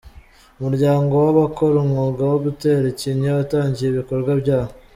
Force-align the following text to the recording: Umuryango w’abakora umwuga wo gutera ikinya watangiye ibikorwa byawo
Umuryango 0.59 1.13
w’abakora 1.23 1.75
umwuga 1.85 2.21
wo 2.31 2.37
gutera 2.45 2.85
ikinya 2.93 3.29
watangiye 3.37 3.87
ibikorwa 3.89 4.31
byawo 4.41 4.73